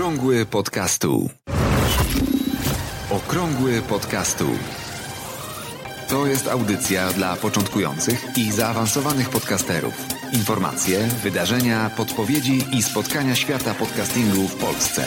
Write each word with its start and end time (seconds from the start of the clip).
Okrągły 0.00 0.46
podcastu. 0.46 1.30
Okrągły 3.10 3.82
podcastu. 3.82 4.46
To 6.08 6.26
jest 6.26 6.48
audycja 6.48 7.12
dla 7.12 7.36
początkujących 7.36 8.26
i 8.36 8.52
zaawansowanych 8.52 9.28
podcasterów. 9.28 9.94
Informacje, 10.32 11.08
wydarzenia, 11.22 11.90
podpowiedzi 11.96 12.64
i 12.72 12.82
spotkania 12.82 13.34
świata 13.34 13.74
podcastingu 13.74 14.48
w 14.48 14.54
Polsce. 14.54 15.06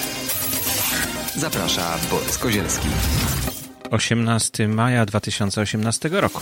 Zaprasza 1.36 1.98
Borys 2.12 2.38
Kozielski. 2.38 2.88
18 3.91 4.68
maja 4.68 5.05
2018 5.05 6.10
roku. 6.10 6.41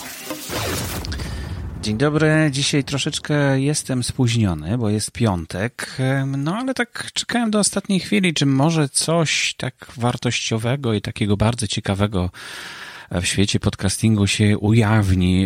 Dzień 1.82 1.98
dobry. 1.98 2.50
Dzisiaj 2.52 2.84
troszeczkę 2.84 3.62
jestem 3.62 4.04
spóźniony, 4.04 4.78
bo 4.78 4.90
jest 4.90 5.12
piątek. 5.12 5.98
No 6.38 6.56
ale 6.56 6.74
tak 6.74 7.12
czekałem 7.14 7.52
do 7.52 7.60
ostatniej 7.60 8.00
chwili, 8.00 8.34
czy 8.34 8.46
może 8.46 8.90
coś 8.90 9.54
tak 9.58 9.74
wartościowego 9.98 10.94
i 10.94 11.02
takiego 11.02 11.38
bardzo 11.38 11.68
ciekawego 11.68 12.30
w 13.12 13.26
świecie 13.26 13.60
podcastingu 13.60 14.28
się 14.28 14.58
ujawni 14.58 15.46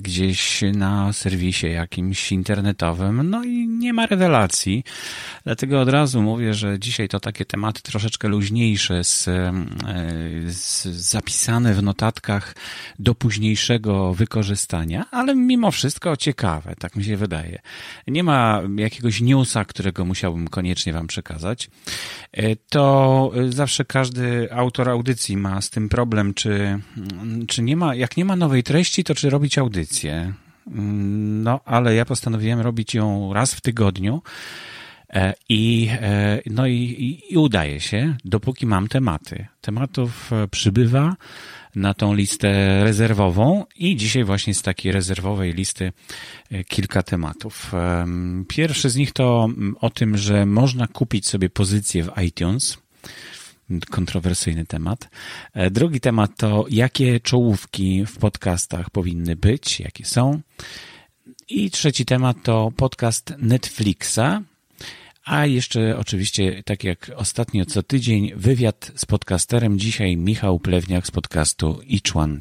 gdzieś 0.00 0.62
na 0.74 1.12
serwisie 1.12 1.66
jakimś 1.66 2.32
internetowym. 2.32 3.30
No 3.30 3.44
i 3.44 3.68
nie 3.68 3.92
ma 3.92 4.06
rewelacji. 4.06 4.84
Dlatego 5.44 5.80
od 5.80 5.88
razu 5.88 6.22
mówię, 6.22 6.54
że 6.54 6.78
dzisiaj 6.78 7.08
to 7.08 7.20
takie 7.20 7.44
tematy 7.44 7.82
troszeczkę 7.82 8.28
luźniejsze, 8.28 9.04
z, 9.04 9.24
z 10.46 10.84
zapisane 10.86 11.74
w 11.74 11.82
notatkach 11.82 12.54
do 12.98 13.14
późniejszego 13.14 14.14
wykorzystania, 14.14 15.04
ale 15.10 15.34
mimo 15.34 15.70
wszystko 15.70 16.16
ciekawe, 16.16 16.74
tak 16.78 16.96
mi 16.96 17.04
się 17.04 17.16
wydaje. 17.16 17.58
Nie 18.06 18.24
ma 18.24 18.62
jakiegoś 18.76 19.20
newsa, 19.20 19.64
którego 19.64 20.04
musiałbym 20.04 20.48
koniecznie 20.48 20.92
Wam 20.92 21.06
przekazać. 21.06 21.70
To 22.68 23.32
zawsze 23.48 23.84
każdy 23.84 24.52
autor 24.52 24.88
audycji 24.88 25.36
ma 25.36 25.60
z 25.60 25.70
tym 25.70 25.88
problem, 25.88 26.34
czy 26.34 26.80
czy 27.46 27.62
nie 27.62 27.76
ma, 27.76 27.94
jak 27.94 28.16
nie 28.16 28.24
ma 28.24 28.36
nowej 28.36 28.62
treści, 28.62 29.04
to 29.04 29.14
czy 29.14 29.30
robić 29.30 29.58
audycję? 29.58 30.32
No, 30.66 31.60
ale 31.64 31.94
ja 31.94 32.04
postanowiłem 32.04 32.60
robić 32.60 32.94
ją 32.94 33.32
raz 33.32 33.54
w 33.54 33.60
tygodniu. 33.60 34.22
E, 35.12 35.34
I, 35.48 35.88
e, 35.90 36.40
no 36.46 36.66
i, 36.66 37.20
i, 37.30 37.36
udaje 37.36 37.80
się, 37.80 38.16
dopóki 38.24 38.66
mam 38.66 38.88
tematy. 38.88 39.46
Tematów 39.60 40.32
e, 40.32 40.48
przybywa 40.48 41.16
na 41.74 41.94
tą 41.94 42.14
listę 42.14 42.84
rezerwową 42.84 43.64
i 43.76 43.96
dzisiaj 43.96 44.24
właśnie 44.24 44.54
z 44.54 44.62
takiej 44.62 44.92
rezerwowej 44.92 45.52
listy 45.52 45.92
kilka 46.68 47.02
tematów. 47.02 47.72
Pierwszy 48.48 48.90
z 48.90 48.96
nich 48.96 49.12
to 49.12 49.48
o 49.80 49.90
tym, 49.90 50.16
że 50.16 50.46
można 50.46 50.86
kupić 50.86 51.28
sobie 51.28 51.50
pozycję 51.50 52.04
w 52.04 52.22
iTunes 52.22 52.78
kontrowersyjny 53.90 54.66
temat. 54.66 55.08
E, 55.54 55.70
drugi 55.70 56.00
temat 56.00 56.30
to, 56.36 56.64
jakie 56.70 57.20
czołówki 57.20 58.06
w 58.06 58.18
podcastach 58.18 58.90
powinny 58.90 59.36
być, 59.36 59.80
jakie 59.80 60.04
są. 60.04 60.40
I 61.48 61.70
trzeci 61.70 62.04
temat 62.04 62.36
to 62.42 62.72
podcast 62.76 63.34
Netflixa. 63.38 64.42
A 65.24 65.46
jeszcze 65.46 65.98
oczywiście, 65.98 66.62
tak 66.62 66.84
jak 66.84 67.10
ostatnio 67.16 67.64
co 67.64 67.82
tydzień, 67.82 68.32
wywiad 68.36 68.92
z 68.94 69.06
podcasterem. 69.06 69.78
Dzisiaj 69.78 70.16
Michał 70.16 70.58
Plewniak 70.58 71.06
z 71.06 71.10
podcastu 71.10 71.80
Each 71.92 72.16
One 72.16 72.38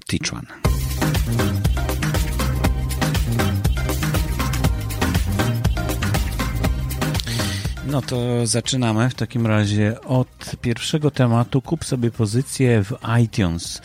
No 7.95 8.01
to 8.01 8.47
zaczynamy 8.47 9.09
w 9.09 9.13
takim 9.13 9.47
razie 9.47 10.01
od 10.01 10.55
pierwszego 10.61 11.11
tematu. 11.11 11.61
Kup 11.61 11.85
sobie 11.85 12.11
pozycję 12.11 12.83
w 12.83 12.93
iTunes. 13.23 13.81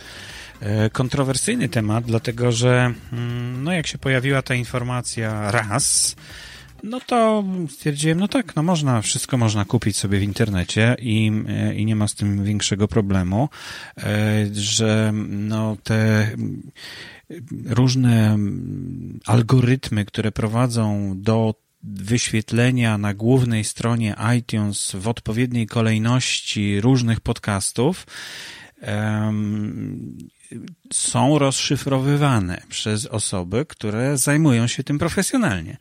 E, 0.61 0.91
kontrowersyjny 0.91 1.69
temat, 1.69 2.05
dlatego 2.05 2.53
że 2.53 2.95
mm, 3.13 3.65
no 3.65 3.73
jak 3.73 3.87
się 3.87 3.99
pojawiła 3.99 4.43
ta 4.43 4.55
informacja 4.55 5.51
raz, 5.51 6.17
no 6.83 7.01
to 7.01 7.45
stwierdziłem, 7.69 8.21
no 8.21 8.29
tak, 8.29 8.57
no 8.57 8.63
można, 8.63 9.03
wszystko 9.03 9.37
można 9.37 9.65
kupić 9.65 9.97
sobie 9.97 10.19
w 10.19 10.23
internecie 10.23 10.97
i, 10.99 11.33
e, 11.49 11.75
i 11.75 11.87
nie 11.87 11.97
ma 11.97 12.09
z 12.09 12.15
tym 12.15 12.45
większego 12.45 12.89
problemu, 12.89 13.49
e, 13.99 14.03
że 14.53 15.13
no 15.29 15.77
te 15.83 16.31
różne 17.67 18.39
algorytmy, 19.27 20.05
które 20.05 20.33
prowadzą 20.33 21.13
do 21.17 21.55
wyświetlenia 21.83 22.99
na 22.99 23.15
głównej 23.15 23.65
stronie 23.65 24.17
iTunes 24.39 24.93
w 24.95 25.09
odpowiedniej 25.09 25.67
kolejności 25.67 26.81
różnych 26.81 27.21
podcastów 27.21 28.07
są 30.93 31.39
rozszyfrowywane 31.39 32.63
przez 32.69 33.07
osoby, 33.07 33.67
które 33.69 34.19
zajmują 34.19 34.67
się 34.67 34.85
tym 34.85 34.99
profesjonalnie. 34.99 35.77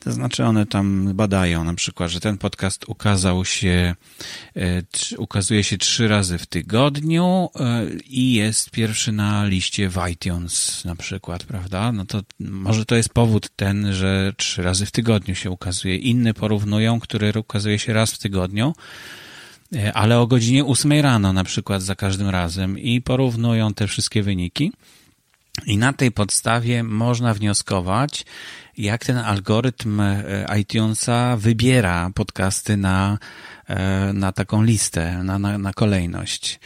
To 0.00 0.12
znaczy 0.12 0.44
one 0.44 0.66
tam 0.66 1.14
badają 1.14 1.64
na 1.64 1.74
przykład, 1.74 2.10
że 2.10 2.20
ten 2.20 2.38
podcast 2.38 2.84
ukazał 2.88 3.44
się, 3.44 3.94
e, 4.56 4.82
ukazuje 5.18 5.64
się 5.64 5.78
trzy 5.78 6.08
razy 6.08 6.38
w 6.38 6.46
tygodniu 6.46 7.50
e, 7.60 7.86
i 8.04 8.32
jest 8.32 8.70
pierwszy 8.70 9.12
na 9.12 9.44
liście 9.46 9.88
w 9.88 9.98
iTunes 10.12 10.84
na 10.84 10.96
przykład, 10.96 11.44
prawda? 11.44 11.92
No 11.92 12.04
to 12.06 12.22
może 12.40 12.84
to 12.84 12.96
jest 12.96 13.08
powód 13.08 13.50
ten, 13.56 13.92
że 13.92 14.32
trzy 14.36 14.62
razy 14.62 14.86
w 14.86 14.90
tygodniu 14.90 15.34
się 15.34 15.50
ukazuje. 15.50 15.96
Inne 15.96 16.34
porównują, 16.34 17.00
który 17.00 17.32
ukazuje 17.38 17.78
się 17.78 17.92
raz 17.92 18.12
w 18.12 18.18
tygodniu 18.18 18.74
ale 19.94 20.18
o 20.18 20.26
godzinie 20.26 20.64
8 20.64 20.92
rano 20.92 21.32
na 21.32 21.44
przykład 21.44 21.82
za 21.82 21.94
każdym 21.94 22.28
razem 22.28 22.78
i 22.78 23.00
porównują 23.00 23.74
te 23.74 23.86
wszystkie 23.86 24.22
wyniki. 24.22 24.72
I 25.66 25.78
na 25.78 25.92
tej 25.92 26.12
podstawie 26.12 26.82
można 26.82 27.34
wnioskować, 27.34 28.24
jak 28.78 29.04
ten 29.04 29.16
algorytm 29.16 30.00
e, 30.00 30.46
iTunesa 30.60 31.36
wybiera 31.36 32.10
podcasty 32.14 32.76
na, 32.76 33.18
e, 33.68 34.12
na 34.12 34.32
taką 34.32 34.62
listę, 34.62 35.22
na, 35.24 35.38
na, 35.38 35.58
na 35.58 35.72
kolejność. 35.72 36.60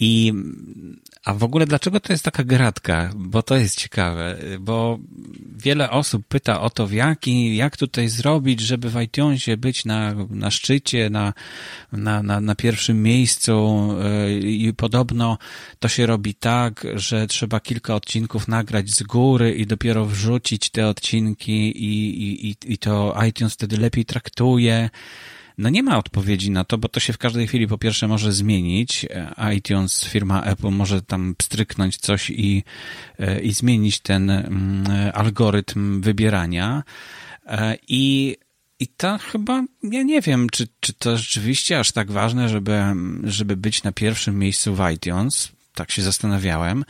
I 0.00 0.32
a 1.24 1.34
w 1.34 1.44
ogóle 1.44 1.66
dlaczego 1.66 2.00
to 2.00 2.12
jest 2.12 2.24
taka 2.24 2.44
gratka? 2.44 3.10
Bo 3.16 3.42
to 3.42 3.56
jest 3.56 3.78
ciekawe, 3.78 4.38
bo 4.60 4.98
wiele 5.56 5.90
osób 5.90 6.26
pyta 6.28 6.60
o 6.60 6.70
to, 6.70 6.86
w 6.86 6.92
jaki, 6.92 7.56
jak 7.56 7.76
tutaj 7.76 8.08
zrobić, 8.08 8.60
żeby 8.60 8.90
w 8.90 9.02
iTunesie 9.02 9.56
być 9.56 9.84
na, 9.84 10.14
na 10.30 10.50
szczycie, 10.50 11.10
na, 11.10 11.32
na, 11.92 12.22
na, 12.22 12.40
na 12.40 12.54
pierwszym 12.54 13.02
miejscu 13.02 13.88
i 14.42 14.72
podobno 14.76 15.38
to 15.78 15.88
się 15.88 16.06
robi 16.06 16.34
tak, 16.34 16.86
że 16.94 17.26
trzeba 17.26 17.60
kilka 17.60 17.94
odcinków 17.94 18.48
nagrać 18.48 18.90
z 18.90 19.02
góry 19.02 19.54
i 19.54 19.66
dopiero 19.66 20.06
wrzucić 20.06 20.70
te 20.70 20.88
odcinki 20.88 21.84
i, 21.84 22.48
i, 22.48 22.56
i 22.66 22.78
to 22.78 23.16
iTunes 23.28 23.54
wtedy 23.54 23.76
lepiej 23.76 24.04
traktuje. 24.04 24.90
No 25.58 25.68
nie 25.68 25.82
ma 25.82 25.98
odpowiedzi 25.98 26.50
na 26.50 26.64
to, 26.64 26.78
bo 26.78 26.88
to 26.88 27.00
się 27.00 27.12
w 27.12 27.18
każdej 27.18 27.46
chwili 27.46 27.66
po 27.66 27.78
pierwsze 27.78 28.08
może 28.08 28.32
zmienić. 28.32 29.06
iTunes, 29.56 30.04
firma 30.04 30.42
Apple 30.42 30.70
może 30.70 31.02
tam 31.02 31.34
pstryknąć 31.38 31.96
coś 31.96 32.30
i, 32.30 32.64
e, 33.18 33.40
i 33.40 33.52
zmienić 33.52 34.00
ten 34.00 34.30
mm, 34.30 34.84
algorytm 35.14 36.00
wybierania. 36.00 36.82
E, 37.46 37.76
I 37.88 38.36
i 38.80 38.86
to 38.86 39.18
chyba, 39.18 39.64
ja 39.82 40.02
nie 40.02 40.20
wiem, 40.20 40.48
czy, 40.50 40.68
czy 40.80 40.92
to 40.92 41.16
rzeczywiście 41.16 41.78
aż 41.78 41.92
tak 41.92 42.10
ważne, 42.10 42.48
żeby, 42.48 42.82
żeby 43.24 43.56
być 43.56 43.82
na 43.82 43.92
pierwszym 43.92 44.38
miejscu 44.38 44.74
w 44.74 44.90
iTunes. 44.94 45.52
Tak 45.74 45.90
się 45.90 46.02
zastanawiałem. 46.02 46.84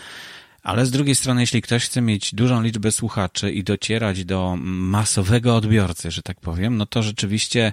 Ale 0.62 0.86
z 0.86 0.90
drugiej 0.90 1.14
strony, 1.14 1.40
jeśli 1.40 1.62
ktoś 1.62 1.84
chce 1.84 2.00
mieć 2.00 2.34
dużą 2.34 2.62
liczbę 2.62 2.92
słuchaczy 2.92 3.52
i 3.52 3.64
docierać 3.64 4.24
do 4.24 4.56
masowego 4.60 5.56
odbiorcy, 5.56 6.10
że 6.10 6.22
tak 6.22 6.40
powiem, 6.40 6.76
no 6.76 6.86
to 6.86 7.02
rzeczywiście 7.02 7.72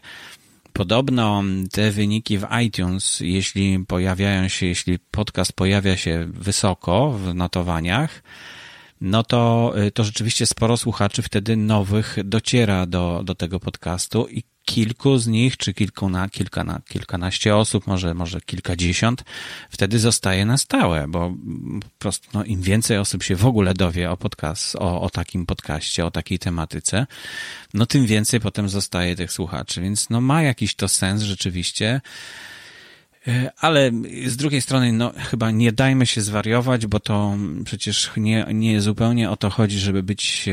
Podobno 0.74 1.44
te 1.72 1.92
wyniki 1.92 2.38
w 2.38 2.48
iTunes, 2.66 3.20
jeśli 3.20 3.80
pojawiają 3.88 4.48
się, 4.48 4.66
jeśli 4.66 5.00
podcast 5.00 5.54
pojawia 5.54 5.98
się 5.98 6.28
wysoko 6.34 7.12
w 7.12 7.34
notowaniach, 7.34 8.24
no 9.04 9.24
to, 9.24 9.74
to 9.94 10.04
rzeczywiście 10.04 10.46
sporo 10.46 10.78
słuchaczy 10.78 11.22
wtedy 11.22 11.58
nowych 11.58 12.18
dociera 12.24 12.86
do, 12.86 13.22
do 13.26 13.36
tego 13.36 13.60
podcastu 13.60 14.28
i 14.28 14.44
kilku 14.66 15.18
z 15.18 15.28
nich, 15.28 15.58
czy 15.58 15.74
kilkuna, 15.74 16.30
kilkana, 16.30 16.82
kilkanaście 16.90 17.56
osób, 17.56 17.88
może, 17.88 18.14
może 18.14 18.42
kilkadziesiąt, 18.42 19.24
wtedy 19.70 20.00
zostaje 20.00 20.46
na 20.46 20.58
stałe, 20.58 21.08
bo 21.08 21.34
po 21.82 22.00
prostu 22.00 22.28
no, 22.34 22.44
im 22.44 22.62
więcej 22.62 22.98
osób 22.98 23.24
się 23.24 23.36
w 23.36 23.46
ogóle 23.46 23.74
dowie 23.74 24.12
o 24.12 24.18
podcast, 24.18 24.76
o, 24.76 25.02
o 25.02 25.10
takim 25.10 25.46
podcaście, 25.46 26.06
o 26.06 26.12
takiej 26.12 26.40
tematyce, 26.40 27.08
no 27.74 27.86
tym 27.86 28.06
więcej 28.06 28.40
potem 28.40 28.70
zostaje 28.70 29.16
tych 29.16 29.32
słuchaczy, 29.32 29.82
więc 29.82 30.10
no 30.10 30.22
ma 30.22 30.42
jakiś 30.42 30.76
to 30.76 30.88
sens 30.88 31.22
rzeczywiście. 31.22 32.02
E, 33.28 33.52
ale 33.58 33.92
z 34.28 34.38
drugiej 34.38 34.62
strony, 34.62 34.94
no, 34.94 35.14
chyba 35.18 35.52
nie 35.52 35.72
dajmy 35.72 36.06
się 36.06 36.22
zwariować, 36.22 36.88
bo 36.88 37.00
to 37.00 37.38
przecież 37.66 38.12
nie, 38.18 38.46
nie 38.54 38.82
zupełnie 38.82 39.30
o 39.30 39.38
to 39.38 39.50
chodzi, 39.50 39.80
żeby 39.80 40.04
być 40.04 40.50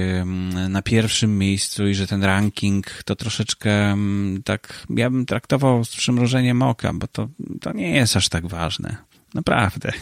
na 0.69 0.83
pierwszym 0.83 1.39
miejscu 1.39 1.89
i 1.89 1.95
że 1.95 2.07
ten 2.07 2.25
ranking 2.25 3.03
to 3.05 3.17
troszeczkę 3.17 3.97
tak, 4.45 4.87
ja 4.91 5.11
bym 5.11 5.27
traktował 5.27 5.85
z 5.85 5.97
przymrużeniem 5.97 6.63
oka, 6.63 6.93
bo 6.95 7.07
to, 7.07 7.29
to 7.61 7.73
nie 7.73 7.91
jest 7.91 8.17
aż 8.17 8.29
tak 8.29 8.47
ważne. 8.47 8.97
Naprawdę. 9.35 9.93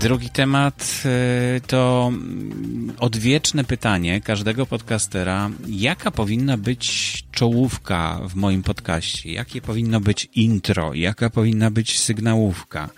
Drugi 0.00 0.30
temat 0.30 1.02
y, 1.56 1.60
to 1.60 2.12
odwieczne 2.98 3.64
pytanie 3.64 4.20
każdego 4.20 4.66
podcastera, 4.66 5.50
jaka 5.68 6.10
powinna 6.10 6.56
być 6.56 7.24
czołówka 7.32 8.20
w 8.28 8.34
moim 8.34 8.62
podcaście, 8.62 9.32
jakie 9.32 9.60
powinno 9.60 10.00
być 10.00 10.28
intro, 10.34 10.94
jaka 10.94 11.30
powinna 11.30 11.70
być 11.70 12.00
sygnałówka. 12.00 12.90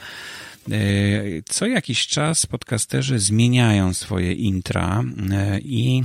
Y, 0.68 1.42
co 1.46 1.66
jakiś 1.66 2.06
czas 2.06 2.46
podcasterzy 2.46 3.18
zmieniają 3.18 3.94
swoje 3.94 4.32
intra 4.32 5.02
y, 5.02 5.60
i, 5.64 6.02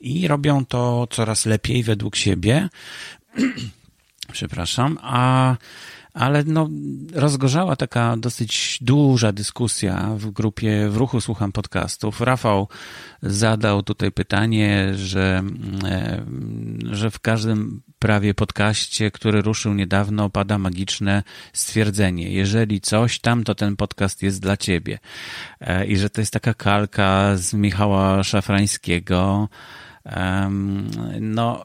i 0.00 0.28
robią 0.28 0.66
to 0.66 1.08
coraz 1.10 1.46
lepiej 1.46 1.82
według 1.82 2.16
siebie. 2.16 2.68
Przepraszam, 4.32 4.98
a 5.02 5.56
ale 6.14 6.44
no, 6.44 6.68
rozgorzała 7.14 7.76
taka 7.76 8.16
dosyć 8.16 8.78
duża 8.80 9.32
dyskusja 9.32 10.10
w 10.16 10.30
grupie 10.30 10.88
W 10.88 10.96
Ruchu 10.96 11.20
Słucham 11.20 11.52
Podcastów. 11.52 12.20
Rafał 12.20 12.68
zadał 13.22 13.82
tutaj 13.82 14.12
pytanie, 14.12 14.92
że, 14.94 15.42
e, 15.84 16.22
że 16.82 17.10
w 17.10 17.20
każdym 17.20 17.82
prawie 17.98 18.34
podcaście, 18.34 19.10
który 19.10 19.42
ruszył 19.42 19.74
niedawno, 19.74 20.30
pada 20.30 20.58
magiczne 20.58 21.22
stwierdzenie. 21.52 22.30
Jeżeli 22.30 22.80
coś 22.80 23.18
tam, 23.18 23.44
to 23.44 23.54
ten 23.54 23.76
podcast 23.76 24.22
jest 24.22 24.40
dla 24.40 24.56
ciebie. 24.56 24.98
E, 25.60 25.86
I 25.86 25.96
że 25.96 26.10
to 26.10 26.20
jest 26.20 26.32
taka 26.32 26.54
kalka 26.54 27.36
z 27.36 27.54
Michała 27.54 28.22
Szafrańskiego. 28.22 29.48
No, 31.20 31.64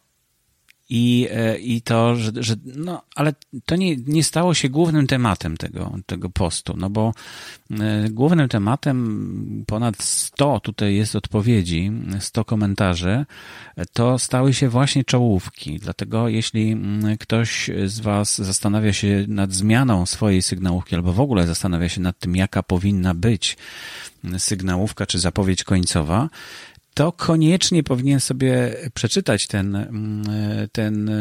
i, 0.89 1.27
e, 1.31 1.57
i 1.57 1.81
to, 1.81 2.15
że, 2.15 2.31
że 2.35 2.55
no, 2.75 3.01
ale 3.15 3.33
to 3.65 3.75
nie, 3.75 3.95
nie 3.95 4.23
stało 4.23 4.53
się 4.53 4.69
głównym 4.69 5.07
tematem 5.07 5.57
tego, 5.57 5.97
tego 6.05 6.29
postu, 6.29 6.73
no 6.77 6.89
bo 6.89 7.13
e, 7.71 8.09
głównym 8.09 8.49
tematem 8.49 9.63
ponad 9.67 10.03
100 10.03 10.59
tutaj 10.59 10.95
jest 10.95 11.15
odpowiedzi, 11.15 11.91
100 12.19 12.45
komentarzy, 12.45 13.25
to 13.93 14.19
stały 14.19 14.53
się 14.53 14.69
właśnie 14.69 15.03
czołówki. 15.03 15.79
Dlatego 15.79 16.29
jeśli 16.29 16.77
ktoś 17.19 17.69
z 17.85 17.99
Was 17.99 18.37
zastanawia 18.37 18.93
się 18.93 19.25
nad 19.27 19.53
zmianą 19.53 20.05
swojej 20.05 20.41
sygnałówki 20.41 20.95
albo 20.95 21.13
w 21.13 21.19
ogóle 21.19 21.47
zastanawia 21.47 21.89
się 21.89 22.01
nad 22.01 22.19
tym, 22.19 22.35
jaka 22.35 22.63
powinna 22.63 23.13
być 23.13 23.57
sygnałówka 24.37 25.05
czy 25.05 25.19
zapowiedź 25.19 25.63
końcowa, 25.63 26.29
to 26.95 27.12
koniecznie 27.12 27.83
powinien 27.83 28.19
sobie 28.19 28.75
przeczytać 28.94 29.47
ten, 29.47 29.75
mm, 29.75 30.24
ten, 30.71 31.12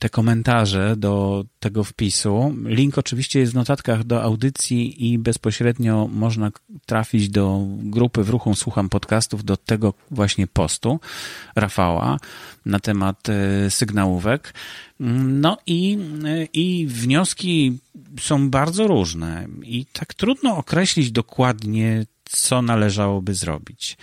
te 0.00 0.08
komentarze 0.08 0.96
do 0.96 1.44
tego 1.60 1.84
wpisu. 1.84 2.54
Link 2.64 2.98
oczywiście 2.98 3.40
jest 3.40 3.52
w 3.52 3.54
notatkach 3.54 4.04
do 4.04 4.22
audycji 4.22 5.12
i 5.12 5.18
bezpośrednio 5.18 6.08
można 6.12 6.50
trafić 6.86 7.28
do 7.28 7.66
grupy 7.78 8.24
w 8.24 8.28
ruchu 8.28 8.54
Słucham 8.54 8.88
Podcastów, 8.88 9.44
do 9.44 9.56
tego 9.56 9.94
właśnie 10.10 10.46
postu 10.46 11.00
Rafała 11.56 12.16
na 12.66 12.80
temat 12.80 13.28
e, 13.28 13.70
sygnałówek. 13.70 14.54
No 15.00 15.58
i, 15.66 15.98
i 16.52 16.86
wnioski 16.86 17.78
są 18.20 18.50
bardzo 18.50 18.86
różne 18.86 19.48
i 19.62 19.86
tak 19.92 20.14
trudno 20.14 20.56
określić 20.56 21.10
dokładnie, 21.10 22.06
co 22.24 22.62
należałoby 22.62 23.34
zrobić. 23.34 23.96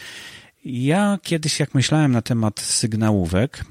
Ja 0.65 1.19
kiedyś, 1.23 1.59
jak 1.59 1.75
myślałem 1.75 2.11
na 2.11 2.21
temat 2.21 2.59
sygnałówek, 2.59 3.65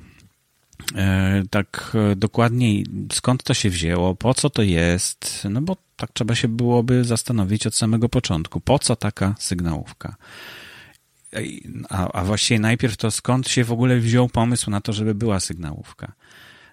e, 0.94 1.43
tak 1.50 1.93
e, 2.12 2.17
dokładniej 2.17 2.87
skąd 3.12 3.43
to 3.43 3.55
się 3.55 3.70
wzięło, 3.70 4.14
po 4.14 4.35
co 4.35 4.50
to 4.50 4.62
jest, 4.62 5.46
no 5.50 5.62
bo 5.62 5.76
tak 5.96 6.12
trzeba 6.12 6.35
się 6.35 6.49
byłoby 6.49 7.05
zastanowić 7.05 7.67
od 7.67 7.75
samego 7.75 8.08
początku, 8.08 8.61
po 8.61 8.79
co 8.79 8.96
taka 8.96 9.35
sygnałówka. 9.38 10.17
A, 11.88 12.12
a 12.12 12.25
właściwie 12.25 12.61
najpierw 12.61 12.97
to 12.97 13.11
skąd 13.11 13.49
się 13.49 13.64
w 13.64 13.73
ogóle 13.73 13.97
wziął 13.97 14.29
pomysł 14.29 14.70
na 14.70 14.81
to, 14.81 14.93
żeby 14.93 15.14
była 15.14 15.40
sygnałówka. 15.40 16.12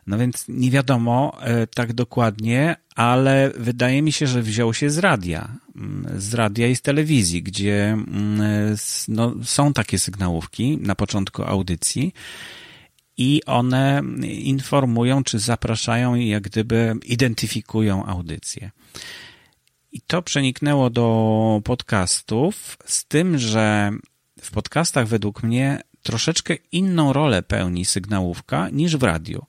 No 0.08 0.18
więc 0.18 0.46
nie 0.48 0.72
wiadomo 0.72 1.38
e, 1.42 1.68
tak 1.68 1.94
dokładnie, 1.94 2.76
ale 2.96 3.52
wydaje 3.58 4.02
mi 4.02 4.12
się, 4.12 4.28
że 4.28 4.42
wziął 4.42 4.74
się 4.74 4.90
z 4.90 4.98
radia, 4.98 5.58
mm, 5.76 6.22
z 6.22 6.34
radia 6.34 6.68
i 6.68 6.76
z 6.76 6.82
telewizji, 6.82 7.44
gdzie 7.44 7.84
mm, 7.84 8.78
no, 9.08 9.36
są 9.44 9.74
takie 9.74 10.00
sygnałówki 10.00 10.78
na 10.78 10.96
początku 10.96 11.44
audycji 11.44 12.14
i 13.18 13.42
one 13.46 14.02
informują 14.30 15.24
czy 15.24 15.40
zapraszają 15.40 16.16
i 16.16 16.28
jak 16.28 16.44
gdyby 16.44 16.96
identyfikują 17.06 18.06
audycję. 18.06 18.72
I 19.92 20.02
to 20.02 20.22
przeniknęło 20.22 20.90
do 20.90 21.62
podcastów, 21.64 22.78
z 22.86 23.06
tym, 23.06 23.38
że 23.38 23.92
w 24.42 24.52
podcastach 24.52 25.08
według 25.08 25.44
mnie 25.44 25.82
troszeczkę 26.04 26.56
inną 26.72 27.14
rolę 27.14 27.44
pełni 27.44 27.86
sygnałówka 27.86 28.70
niż 28.70 28.98
w 28.98 29.04
radiu. 29.04 29.46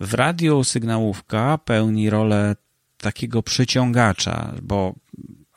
W 0.00 0.14
radiu 0.14 0.64
sygnałówka 0.64 1.58
pełni 1.58 2.10
rolę 2.10 2.56
takiego 2.96 3.42
przyciągacza, 3.42 4.54
bo 4.62 4.94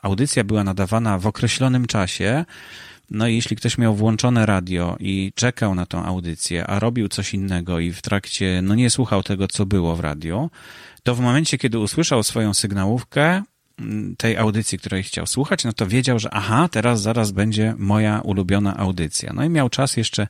audycja 0.02 0.44
była 0.44 0.64
nadawana 0.64 1.18
w 1.18 1.26
określonym 1.26 1.86
czasie. 1.86 2.44
No 3.10 3.28
i 3.28 3.34
jeśli 3.34 3.56
ktoś 3.56 3.78
miał 3.78 3.94
włączone 3.94 4.46
radio 4.46 4.96
i 5.00 5.32
czekał 5.34 5.74
na 5.74 5.86
tą 5.86 6.04
audycję, 6.04 6.66
a 6.66 6.78
robił 6.78 7.08
coś 7.08 7.34
innego 7.34 7.78
i 7.78 7.92
w 7.92 8.02
trakcie, 8.02 8.60
no 8.62 8.74
nie 8.74 8.90
słuchał 8.90 9.22
tego, 9.22 9.48
co 9.48 9.66
było 9.66 9.96
w 9.96 10.00
radio, 10.00 10.50
to 11.02 11.14
w 11.14 11.20
momencie, 11.20 11.58
kiedy 11.58 11.78
usłyszał 11.78 12.22
swoją 12.22 12.54
sygnałówkę, 12.54 13.42
tej 14.16 14.36
audycji, 14.36 14.78
której 14.78 15.02
chciał 15.02 15.26
słuchać, 15.26 15.64
no 15.64 15.72
to 15.72 15.86
wiedział, 15.86 16.18
że 16.18 16.34
aha, 16.34 16.68
teraz 16.68 17.02
zaraz 17.02 17.32
będzie 17.32 17.74
moja 17.78 18.20
ulubiona 18.20 18.76
audycja. 18.76 19.32
No 19.32 19.44
i 19.44 19.48
miał 19.48 19.68
czas 19.68 19.96
jeszcze 19.96 20.28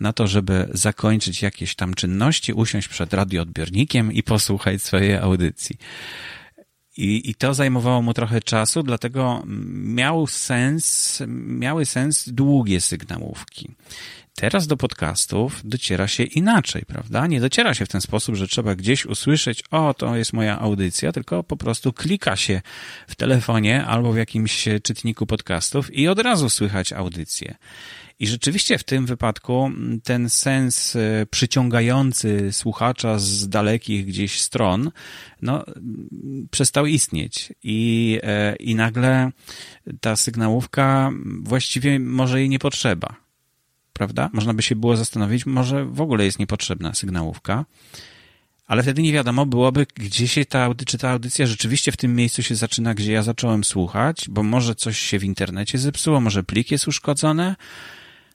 na 0.00 0.12
to, 0.12 0.26
żeby 0.26 0.68
zakończyć 0.72 1.42
jakieś 1.42 1.74
tam 1.74 1.94
czynności, 1.94 2.52
usiąść 2.52 2.88
przed 2.88 3.14
radioodbiornikiem 3.14 4.12
i 4.12 4.22
posłuchać 4.22 4.82
swojej 4.82 5.16
audycji. 5.16 5.76
I, 6.96 7.30
I 7.30 7.34
to 7.34 7.54
zajmowało 7.54 8.02
mu 8.02 8.14
trochę 8.14 8.40
czasu, 8.40 8.82
dlatego 8.82 9.42
miał 9.72 10.26
sens, 10.26 11.22
miały 11.28 11.86
sens 11.86 12.28
długie 12.28 12.80
sygnałówki. 12.80 13.70
Teraz 14.34 14.66
do 14.66 14.76
podcastów 14.76 15.60
dociera 15.64 16.08
się 16.08 16.22
inaczej, 16.22 16.82
prawda? 16.86 17.26
Nie 17.26 17.40
dociera 17.40 17.74
się 17.74 17.86
w 17.86 17.88
ten 17.88 18.00
sposób, 18.00 18.34
że 18.34 18.48
trzeba 18.48 18.74
gdzieś 18.74 19.06
usłyszeć, 19.06 19.64
o, 19.70 19.94
to 19.94 20.16
jest 20.16 20.32
moja 20.32 20.58
audycja, 20.58 21.12
tylko 21.12 21.42
po 21.42 21.56
prostu 21.56 21.92
klika 21.92 22.36
się 22.36 22.60
w 23.08 23.14
telefonie 23.14 23.84
albo 23.84 24.12
w 24.12 24.16
jakimś 24.16 24.68
czytniku 24.82 25.26
podcastów 25.26 25.94
i 25.94 26.08
od 26.08 26.18
razu 26.18 26.50
słychać 26.50 26.92
audycję. 26.92 27.54
I 28.18 28.26
rzeczywiście 28.26 28.78
w 28.78 28.84
tym 28.84 29.06
wypadku 29.06 29.70
ten 30.04 30.30
sens 30.30 30.96
e, 30.96 31.26
przyciągający 31.30 32.52
słuchacza 32.52 33.18
z 33.18 33.48
dalekich 33.48 34.06
gdzieś 34.06 34.40
stron, 34.40 34.90
no, 35.42 35.64
przestał 36.50 36.86
istnieć. 36.86 37.52
I, 37.62 38.18
e, 38.22 38.56
I 38.56 38.74
nagle 38.74 39.30
ta 40.00 40.16
sygnałówka 40.16 41.10
właściwie 41.42 42.00
może 42.00 42.40
jej 42.40 42.48
nie 42.48 42.58
potrzeba 42.58 43.21
prawda? 44.02 44.30
Można 44.32 44.54
by 44.54 44.62
się 44.62 44.76
było 44.76 44.96
zastanowić, 44.96 45.46
może 45.46 45.84
w 45.84 46.00
ogóle 46.00 46.24
jest 46.24 46.38
niepotrzebna 46.38 46.94
sygnałówka, 46.94 47.64
ale 48.66 48.82
wtedy 48.82 49.02
nie 49.02 49.12
wiadomo 49.12 49.46
byłoby, 49.46 49.86
gdzie 49.94 50.28
się 50.28 50.44
ta, 50.44 50.68
czy 50.86 50.98
ta 50.98 51.10
audycja 51.10 51.46
rzeczywiście 51.46 51.92
w 51.92 51.96
tym 51.96 52.16
miejscu 52.16 52.42
się 52.42 52.54
zaczyna, 52.54 52.94
gdzie 52.94 53.12
ja 53.12 53.22
zacząłem 53.22 53.64
słuchać, 53.64 54.24
bo 54.28 54.42
może 54.42 54.74
coś 54.74 54.98
się 54.98 55.18
w 55.18 55.24
internecie 55.24 55.78
zepsuło, 55.78 56.20
może 56.20 56.42
plik 56.42 56.70
jest 56.70 56.88
uszkodzony. 56.88 57.54